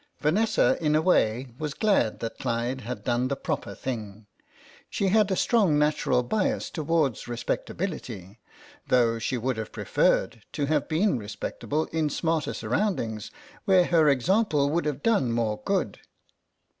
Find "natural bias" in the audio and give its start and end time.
5.77-6.71